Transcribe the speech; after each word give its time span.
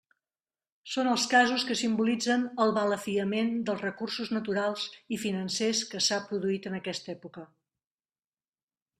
Són 0.91 1.07
els 1.09 1.23
casos 1.31 1.65
que 1.71 1.75
simbolitzen 1.81 2.45
el 2.63 2.71
balafiament 2.77 3.51
dels 3.67 3.83
recursos 3.85 4.31
naturals 4.37 4.85
i 5.17 5.19
financers 5.25 5.83
que 5.91 6.01
s'ha 6.07 6.19
produït 6.31 6.65
en 6.71 6.79
aquesta 6.79 7.13
època. 7.19 7.45